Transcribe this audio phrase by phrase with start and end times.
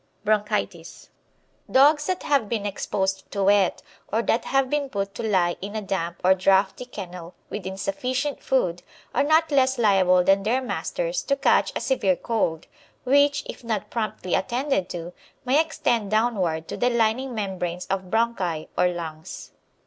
[0.25, 1.09] BRONCHITIS.
[1.69, 5.75] Dogs that have been exposed to wet, or that have been put to lie in
[5.75, 8.81] a damp or draughty kennel with insufficient food,
[9.13, 12.65] are not less liable than their masters to catch a severe cold,
[13.03, 15.13] which, if not promptly attended to,
[15.45, 19.51] may extend downward to the lining membranes of bronchi or lungs.